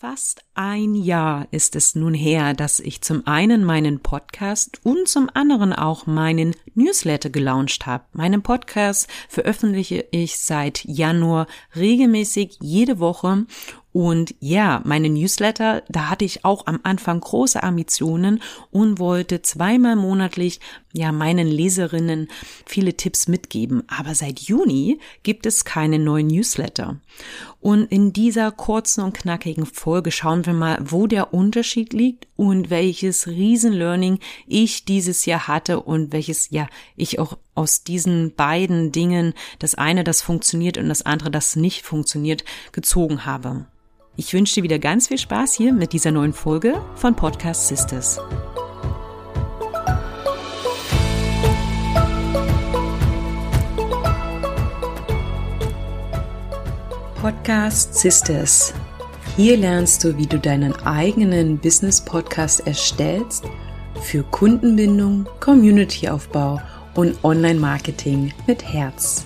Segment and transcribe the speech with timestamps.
[0.00, 5.28] Fast ein Jahr ist es nun her, dass ich zum einen meinen Podcast und zum
[5.34, 8.04] anderen auch meinen Newsletter gelauncht habe.
[8.12, 13.46] Meinen Podcast veröffentliche ich seit Januar regelmäßig jede Woche
[13.98, 19.96] und ja, meine Newsletter, da hatte ich auch am Anfang große Ambitionen und wollte zweimal
[19.96, 20.60] monatlich
[20.92, 22.28] ja meinen Leserinnen
[22.64, 23.82] viele Tipps mitgeben.
[23.88, 27.00] Aber seit Juni gibt es keine neuen Newsletter.
[27.58, 32.70] Und in dieser kurzen und knackigen Folge schauen wir mal, wo der Unterschied liegt und
[32.70, 39.34] welches Riesenlearning ich dieses Jahr hatte und welches ja ich auch aus diesen beiden Dingen,
[39.58, 43.66] das eine, das funktioniert und das andere, das nicht funktioniert, gezogen habe.
[44.20, 48.20] Ich wünsche dir wieder ganz viel Spaß hier mit dieser neuen Folge von Podcast Sisters.
[57.22, 58.74] Podcast Sisters.
[59.36, 63.44] Hier lernst du, wie du deinen eigenen Business Podcast erstellst
[64.02, 66.60] für Kundenbindung, Communityaufbau
[66.96, 69.24] und Online-Marketing mit Herz.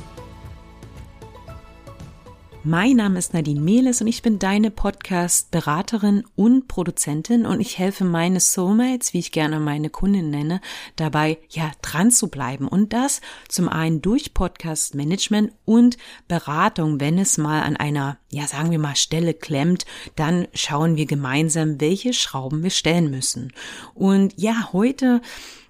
[2.65, 8.05] Mein Name ist Nadine Mehles und ich bin deine Podcast-Beraterin und Produzentin und ich helfe
[8.05, 10.61] meine Soulmates, wie ich gerne meine Kundin nenne,
[10.95, 15.97] dabei, ja, dran zu bleiben und das zum einen durch Podcast-Management und
[16.29, 21.07] Beratung, wenn es mal an einer, ja, sagen wir mal, Stelle klemmt, dann schauen wir
[21.07, 23.53] gemeinsam, welche Schrauben wir stellen müssen.
[23.93, 25.21] Und ja, heute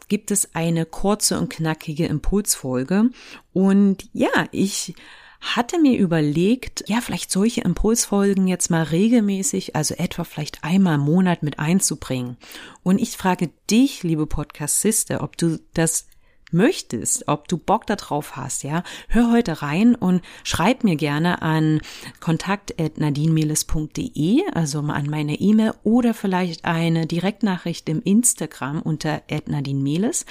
[0.09, 3.09] gibt es eine kurze und knackige Impulsfolge
[3.55, 4.95] und ja, ich
[5.43, 11.01] hatte mir überlegt, ja, vielleicht solche Impulsfolgen jetzt mal regelmäßig, also etwa vielleicht einmal im
[11.01, 12.37] Monat mit einzubringen.
[12.85, 16.07] Und ich frage dich, liebe Podcast-Sister, ob du das
[16.53, 21.81] möchtest, ob du Bock darauf hast, ja, hör heute rein und schreib mir gerne an
[22.21, 30.27] kontakt.nadinemeles.de, also an meine E-Mail oder vielleicht eine Direktnachricht im Instagram unter @nadinemeles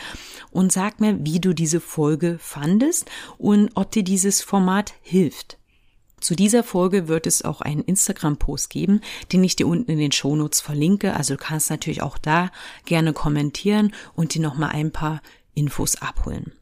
[0.52, 5.58] und sag mir, wie du diese Folge fandest und ob dir dieses Format hilft.
[6.21, 9.02] Zu dieser Folge wird es auch einen Instagram-Post geben,
[9.33, 11.15] den ich dir unten in den Shownotes verlinke.
[11.15, 12.52] Also du kannst natürlich auch da
[12.86, 15.21] gerne kommentieren und dir nochmal ein paar
[15.54, 16.54] Infos abholen.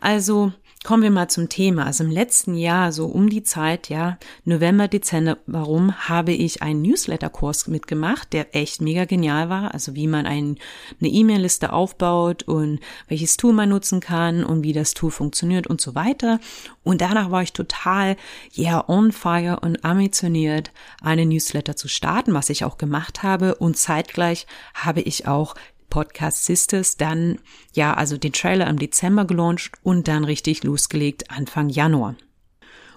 [0.00, 0.52] Also
[0.84, 1.86] kommen wir mal zum Thema.
[1.86, 6.82] Also im letzten Jahr, so um die Zeit, ja, November, Dezember, warum habe ich einen
[6.82, 9.72] Newsletter-Kurs mitgemacht, der echt mega genial war.
[9.72, 10.58] Also wie man ein,
[11.00, 15.80] eine E-Mail-Liste aufbaut und welches Tool man nutzen kann und wie das Tool funktioniert und
[15.80, 16.38] so weiter.
[16.82, 18.16] Und danach war ich total,
[18.52, 23.54] ja, yeah, on fire und ambitioniert, eine Newsletter zu starten, was ich auch gemacht habe.
[23.54, 25.54] Und zeitgleich habe ich auch
[25.94, 27.38] Podcast Sisters dann,
[27.72, 32.16] ja, also den Trailer im Dezember gelauncht und dann richtig losgelegt Anfang Januar.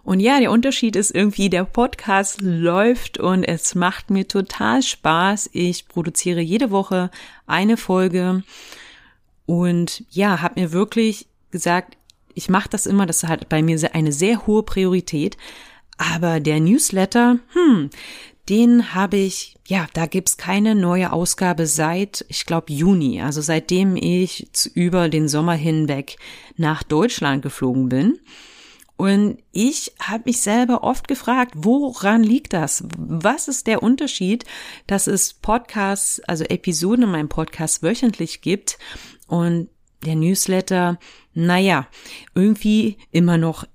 [0.03, 5.51] Und ja, der Unterschied ist irgendwie, der Podcast läuft und es macht mir total Spaß.
[5.53, 7.11] Ich produziere jede Woche
[7.45, 8.41] eine Folge
[9.45, 11.97] und ja, habe mir wirklich gesagt,
[12.33, 15.37] ich mache das immer, das hat bei mir eine sehr hohe Priorität.
[15.99, 17.91] Aber der Newsletter, hm,
[18.49, 23.95] den habe ich, ja, da gibt's keine neue Ausgabe seit, ich glaube, Juni, also seitdem
[23.95, 26.17] ich über den Sommer hinweg
[26.55, 28.19] nach Deutschland geflogen bin.
[28.95, 32.83] Und ich habe mich selber oft gefragt, woran liegt das?
[32.97, 34.45] Was ist der Unterschied,
[34.87, 38.79] dass es Podcasts, also Episoden in meinem Podcast wöchentlich gibt
[39.27, 39.69] und
[40.03, 40.97] der Newsletter,
[41.33, 41.87] naja,
[42.33, 43.65] irgendwie immer noch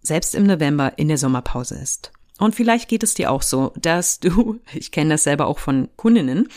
[0.00, 2.12] selbst im November in der Sommerpause ist.
[2.42, 5.88] Und vielleicht geht es dir auch so, dass du, ich kenne das selber auch von
[5.96, 6.48] Kundinnen,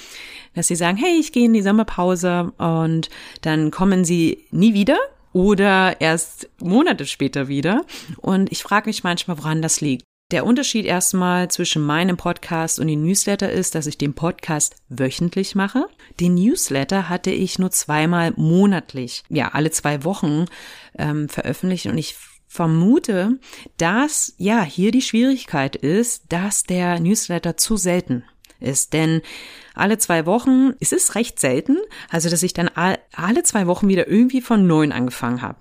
[0.56, 3.10] dass sie sagen, hey, ich gehe in die Sommerpause und
[3.42, 4.98] dann kommen sie nie wieder
[5.32, 7.86] oder erst Monate später wieder.
[8.18, 10.04] Und ich frage mich manchmal, woran das liegt.
[10.32, 15.54] Der Unterschied erstmal zwischen meinem Podcast und dem Newsletter ist, dass ich den Podcast wöchentlich
[15.54, 15.86] mache.
[16.20, 20.46] Den Newsletter hatte ich nur zweimal monatlich, ja, alle zwei Wochen
[20.98, 22.16] ähm, veröffentlicht und ich
[22.56, 23.38] vermute,
[23.78, 28.24] dass ja hier die Schwierigkeit ist, dass der Newsletter zu selten
[28.60, 28.94] ist.
[28.94, 29.22] Denn
[29.74, 31.78] alle zwei Wochen ist es recht selten,
[32.10, 35.60] also dass ich dann alle zwei Wochen wieder irgendwie von neun angefangen habe.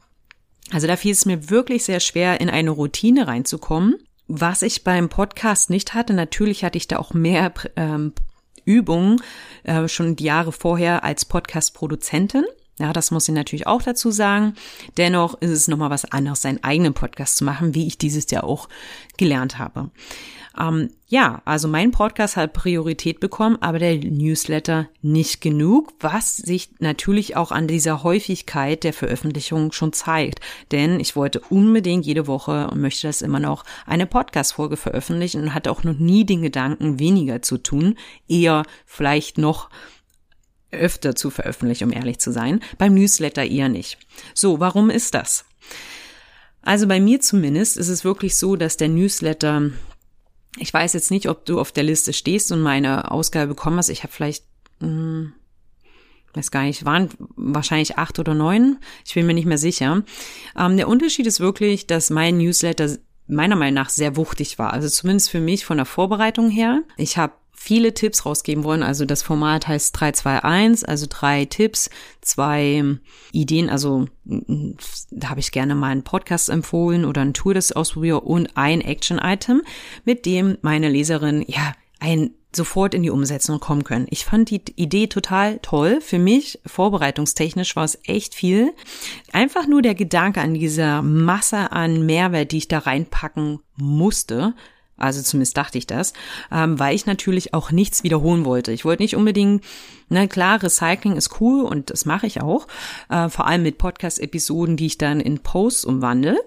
[0.72, 3.96] Also da fiel es mir wirklich sehr schwer, in eine Routine reinzukommen.
[4.26, 8.12] Was ich beim Podcast nicht hatte, natürlich hatte ich da auch mehr ähm,
[8.64, 9.20] Übungen
[9.64, 12.44] äh, schon die Jahre vorher als Podcast-Produzentin.
[12.78, 14.54] Ja, das muss ich natürlich auch dazu sagen.
[14.96, 18.44] Dennoch ist es nochmal was anderes, seinen eigenen Podcast zu machen, wie ich dieses Jahr
[18.44, 18.68] auch
[19.16, 19.90] gelernt habe.
[20.58, 26.70] Ähm, ja, also mein Podcast hat Priorität bekommen, aber der Newsletter nicht genug, was sich
[26.78, 30.40] natürlich auch an dieser Häufigkeit der Veröffentlichung schon zeigt.
[30.72, 35.54] Denn ich wollte unbedingt jede Woche und möchte das immer noch eine Podcast-Folge veröffentlichen und
[35.54, 37.96] hatte auch noch nie den Gedanken, weniger zu tun,
[38.28, 39.70] eher vielleicht noch
[40.74, 42.60] öfter zu veröffentlichen, um ehrlich zu sein.
[42.78, 43.98] Beim Newsletter eher nicht.
[44.34, 45.44] So, warum ist das?
[46.62, 49.70] Also bei mir zumindest ist es wirklich so, dass der Newsletter,
[50.58, 53.90] ich weiß jetzt nicht, ob du auf der Liste stehst und meine Ausgabe bekommen hast.
[53.90, 54.44] Ich habe vielleicht,
[54.80, 55.34] hm,
[56.32, 58.78] weiß gar nicht, waren wahrscheinlich acht oder neun.
[59.04, 60.02] Ich bin mir nicht mehr sicher.
[60.58, 62.96] Ähm, der Unterschied ist wirklich, dass mein Newsletter
[63.26, 64.72] meiner Meinung nach sehr wuchtig war.
[64.72, 66.82] Also zumindest für mich von der Vorbereitung her.
[66.96, 68.82] Ich habe viele Tipps rausgeben wollen.
[68.82, 71.90] Also das Format heißt 321, also drei Tipps,
[72.20, 72.84] zwei
[73.32, 73.70] Ideen.
[73.70, 78.56] Also da habe ich gerne mal einen Podcast empfohlen oder ein Tour, das ausprobiere und
[78.56, 79.62] ein Action-Item,
[80.04, 84.06] mit dem meine Leserin ja ein sofort in die Umsetzung kommen können.
[84.10, 86.00] Ich fand die Idee total toll.
[86.00, 88.72] Für mich, vorbereitungstechnisch, war es echt viel.
[89.32, 94.54] Einfach nur der Gedanke an dieser Masse an Mehrwert, die ich da reinpacken musste,
[94.96, 96.12] also zumindest dachte ich das,
[96.52, 98.72] ähm, weil ich natürlich auch nichts wiederholen wollte.
[98.72, 99.64] Ich wollte nicht unbedingt,
[100.08, 102.68] na klar, Recycling ist cool und das mache ich auch,
[103.08, 106.38] äh, vor allem mit Podcast-Episoden, die ich dann in Posts umwandle.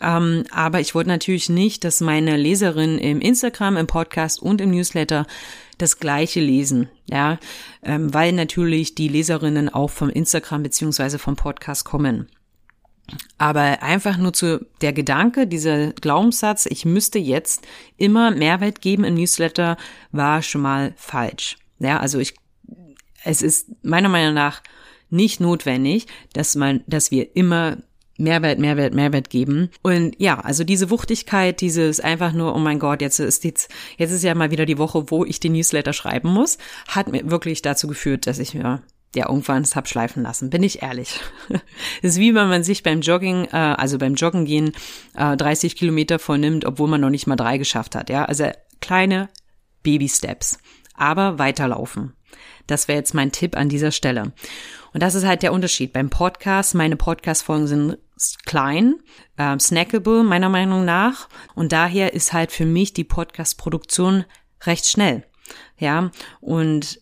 [0.00, 4.70] Ähm, aber ich wollte natürlich nicht, dass meine Leserinnen im Instagram, im Podcast und im
[4.70, 5.26] Newsletter
[5.78, 7.38] das gleiche lesen, ja,
[7.82, 12.28] ähm, weil natürlich die Leserinnen auch vom Instagram beziehungsweise vom Podcast kommen.
[13.38, 17.66] Aber einfach nur zu der Gedanke, dieser Glaubenssatz, ich müsste jetzt
[17.96, 19.76] immer Mehrwert geben im Newsletter,
[20.12, 21.56] war schon mal falsch.
[21.78, 22.34] Ja, also ich,
[23.24, 24.62] es ist meiner Meinung nach
[25.10, 27.78] nicht notwendig, dass man, dass wir immer
[28.18, 29.70] Mehrwert, Mehrwert, Mehrwert geben.
[29.82, 34.10] Und ja, also diese Wuchtigkeit, dieses einfach nur, oh mein Gott, jetzt ist jetzt, jetzt
[34.10, 36.58] ist ja mal wieder die Woche, wo ich die Newsletter schreiben muss,
[36.88, 38.82] hat mir wirklich dazu geführt, dass ich mir
[39.16, 41.20] ja irgendwann es hab schleifen lassen, bin ich ehrlich.
[42.02, 44.72] Es ist wie wenn man sich beim Jogging, äh, also beim Joggen gehen,
[45.16, 48.10] äh, 30 Kilometer vornimmt, obwohl man noch nicht mal drei geschafft hat.
[48.10, 49.28] Ja, also kleine
[49.82, 50.58] Baby Steps,
[50.94, 52.14] aber weiterlaufen.
[52.66, 54.32] Das wäre jetzt mein Tipp an dieser Stelle.
[54.92, 55.92] Und das ist halt der Unterschied.
[55.92, 57.98] Beim Podcast, meine Podcast-Folgen sind
[58.44, 58.96] klein,
[59.36, 61.28] äh, snackable meiner Meinung nach.
[61.54, 64.24] Und daher ist halt für mich die Podcast-Produktion
[64.64, 65.24] recht schnell.
[65.78, 66.10] Ja,
[66.40, 67.00] und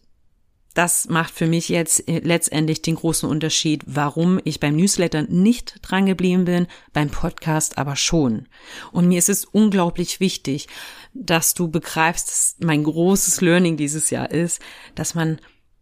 [0.74, 5.76] das macht für mich jetzt äh, letztendlich den großen Unterschied, warum ich beim Newsletter nicht
[5.82, 8.48] dran geblieben bin, beim Podcast aber schon.
[8.92, 10.68] Und mir ist es unglaublich wichtig,
[11.14, 14.60] dass du begreifst, dass mein großes Learning dieses Jahr ist,
[14.94, 15.38] dass man,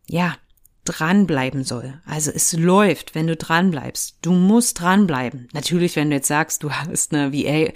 [0.06, 0.37] ja,
[0.85, 2.00] dranbleiben soll.
[2.05, 4.19] Also es läuft, wenn du dranbleibst.
[4.23, 5.49] Du musst dranbleiben.
[5.53, 7.73] Natürlich, wenn du jetzt sagst, du hast eine VA,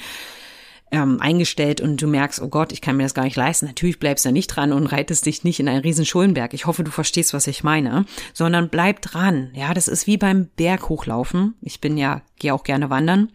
[0.91, 3.67] ähm, eingestellt und du merkst, oh Gott, ich kann mir das gar nicht leisten.
[3.67, 6.55] Natürlich bleibst du nicht dran und reitest dich nicht in einen riesen Schuldenberg.
[6.55, 9.51] Ich hoffe, du verstehst, was ich meine, sondern bleib dran.
[9.55, 11.55] Ja, das ist wie beim Berg hochlaufen.
[11.61, 13.31] Ich bin ja, gehe auch gerne wandern.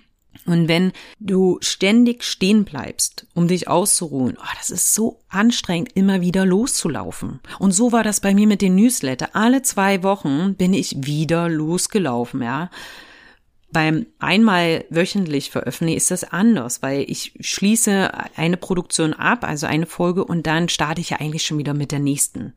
[0.45, 6.21] Und wenn du ständig stehen bleibst, um dich auszuruhen, oh, das ist so anstrengend, immer
[6.21, 7.41] wieder loszulaufen.
[7.59, 9.29] Und so war das bei mir mit den Newsletter.
[9.33, 12.69] Alle zwei Wochen bin ich wieder losgelaufen, ja.
[13.71, 19.85] Beim einmal wöchentlich veröffentlichen ist das anders, weil ich schließe eine Produktion ab, also eine
[19.85, 22.53] Folge, und dann starte ich ja eigentlich schon wieder mit der nächsten.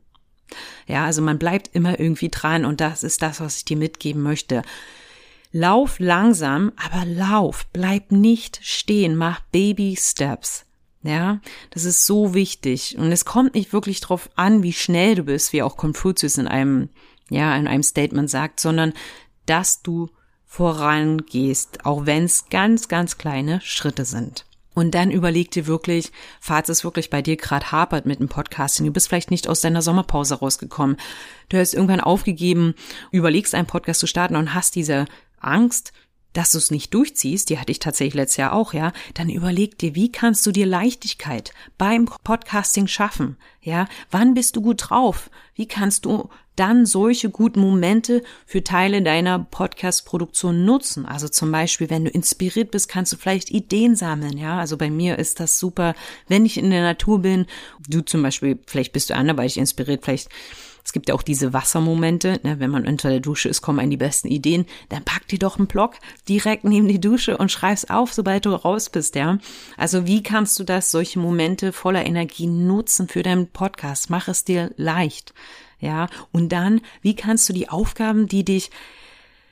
[0.87, 4.21] Ja, also man bleibt immer irgendwie dran und das ist das, was ich dir mitgeben
[4.21, 4.61] möchte.
[5.51, 10.65] Lauf langsam, aber lauf, bleib nicht stehen, mach Baby Steps.
[11.01, 11.39] Ja,
[11.69, 12.97] das ist so wichtig.
[12.97, 16.47] Und es kommt nicht wirklich drauf an, wie schnell du bist, wie auch Konfuzius in
[16.47, 16.89] einem,
[17.29, 18.91] ja, in einem Statement sagt, sondern
[19.45, 20.09] dass du
[20.55, 24.45] vorangehst, auch wenn es ganz, ganz kleine Schritte sind.
[24.73, 28.85] Und dann überleg dir wirklich, falls es wirklich bei dir gerade hapert mit dem Podcasting,
[28.85, 30.95] du bist vielleicht nicht aus deiner Sommerpause rausgekommen,
[31.49, 32.73] du hast irgendwann aufgegeben,
[33.11, 35.07] überlegst einen Podcast zu starten und hast diese
[35.41, 35.91] Angst,
[36.31, 39.77] dass du es nicht durchziehst, die hatte ich tatsächlich letztes Jahr auch, ja, dann überleg
[39.77, 43.35] dir, wie kannst du dir Leichtigkeit beim Podcasting schaffen?
[43.61, 45.29] Ja, wann bist du gut drauf?
[45.53, 51.05] Wie kannst du dann solche guten Momente für Teile deiner Podcast-Produktion nutzen.
[51.05, 54.37] Also zum Beispiel, wenn du inspiriert bist, kannst du vielleicht Ideen sammeln.
[54.37, 55.95] Ja, also bei mir ist das super,
[56.27, 57.45] wenn ich in der Natur bin.
[57.87, 60.29] Du zum Beispiel, vielleicht bist du anderweitig inspiriert, vielleicht
[60.85, 63.89] es gibt ja auch diese Wassermomente, ne, wenn man unter der Dusche ist, kommen einem
[63.89, 64.67] die besten Ideen.
[64.89, 65.95] Dann pack dir doch einen Block
[66.29, 69.39] direkt neben die Dusche und schreib's auf, sobald du raus bist, ja.
[69.77, 74.11] Also wie kannst du das, solche Momente voller Energie nutzen für deinen Podcast?
[74.11, 75.33] Mach es dir leicht.
[75.85, 78.71] Ja, und dann, wie kannst du die Aufgaben, die dich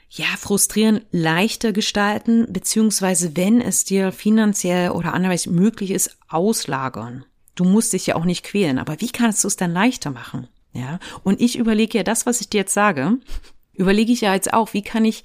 [0.09, 7.23] ja, frustrieren, leichter gestalten, beziehungsweise wenn es dir finanziell oder anderweitig möglich ist, auslagern.
[7.53, 10.47] Du musst dich ja auch nicht quälen, aber wie kannst du es dann leichter machen?
[10.71, 13.19] Ja, und ich überlege ja das, was ich dir jetzt sage,
[13.73, 15.23] überlege ich ja jetzt auch, wie kann ich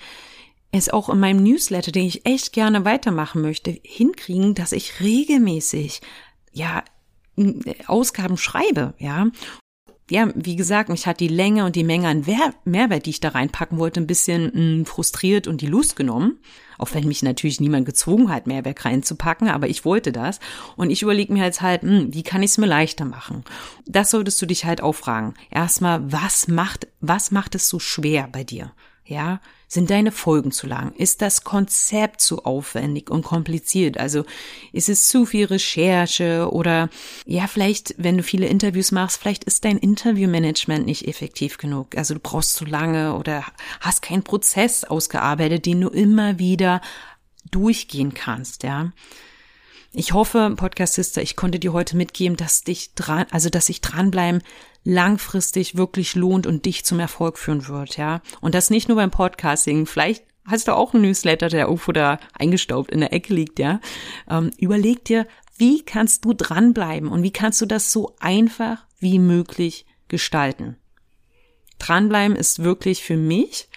[0.73, 6.03] es auch in meinem Newsletter, den ich echt gerne weitermachen möchte, hinkriegen, dass ich regelmäßig,
[6.53, 6.85] ja,
[7.87, 9.29] Ausgaben schreibe, ja
[10.11, 12.25] ja, wie gesagt, mich hat die Länge und die Menge an
[12.65, 16.39] Mehrwert, die ich da reinpacken wollte, ein bisschen hm, frustriert und die Lust genommen.
[16.79, 20.39] Auch wenn mich natürlich niemand gezwungen hat, Mehrwert reinzupacken, aber ich wollte das.
[20.77, 23.45] Und ich überlege mir jetzt halt, mh, hm, wie kann ich es mir leichter machen?
[23.87, 25.35] Das solltest du dich halt auch fragen.
[25.51, 28.73] Erstmal, was macht, was macht es so schwer bei dir?
[29.09, 30.93] Ja, sind deine Folgen zu lang?
[30.93, 33.99] Ist das Konzept zu aufwendig und kompliziert?
[33.99, 34.27] Also
[34.71, 36.91] ist es zu viel Recherche oder
[37.25, 41.97] ja, vielleicht, wenn du viele Interviews machst, vielleicht ist dein Interviewmanagement nicht effektiv genug.
[41.97, 43.47] Also du brauchst zu lange oder
[43.81, 46.83] hast keinen Prozess ausgearbeitet, den du immer wieder
[47.51, 48.93] durchgehen kannst, ja.
[49.93, 53.81] Ich hoffe, Podcast Sister, ich konnte dir heute mitgeben, dass dich dran, also dass ich
[53.81, 54.43] dranbleiben
[54.85, 58.21] langfristig wirklich lohnt und dich zum Erfolg führen wird, ja.
[58.41, 59.87] Und das nicht nur beim Podcasting.
[59.87, 63.81] Vielleicht hast du auch einen Newsletter, der irgendwo da eingestaubt in der Ecke liegt, ja.
[64.29, 65.27] Ähm, überleg dir,
[65.57, 70.77] wie kannst du dranbleiben und wie kannst du das so einfach wie möglich gestalten.
[71.79, 73.69] Dranbleiben ist wirklich für mich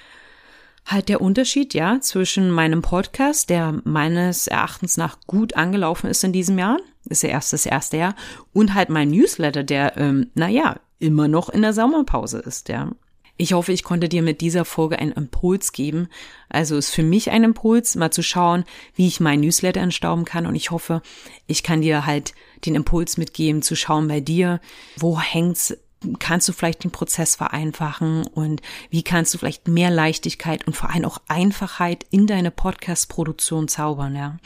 [0.86, 6.34] halt der Unterschied, ja, zwischen meinem Podcast, der meines Erachtens nach gut angelaufen ist in
[6.34, 6.78] diesem Jahr,
[7.10, 8.16] ist ja erst das erste Jahr,
[8.54, 12.92] und halt mein Newsletter, der, ähm, naja, immer noch in der Sommerpause ist, ja.
[13.38, 16.10] Ich hoffe, ich konnte dir mit dieser Folge einen Impuls geben.
[16.48, 20.46] Also ist für mich ein Impuls, mal zu schauen, wie ich mein Newsletter entstauben kann.
[20.46, 21.02] Und ich hoffe,
[21.48, 22.36] ich kann dir halt
[22.66, 24.60] den Impuls mitgeben, zu schauen bei dir,
[24.96, 25.76] wo hängt's
[26.20, 30.90] kannst du vielleicht den Prozess vereinfachen und wie kannst du vielleicht mehr Leichtigkeit und vor
[30.90, 34.38] allem auch Einfachheit in deine Podcast-Produktion zaubern, ja.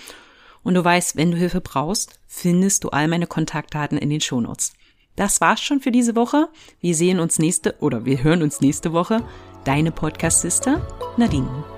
[0.64, 4.74] Und du weißt, wenn du Hilfe brauchst, findest du all meine Kontaktdaten in den Shownotes.
[5.16, 6.50] Das war's schon für diese Woche.
[6.82, 9.24] Wir sehen uns nächste oder wir hören uns nächste Woche.
[9.64, 10.86] Deine Podcast-Sister
[11.18, 11.75] Nadine.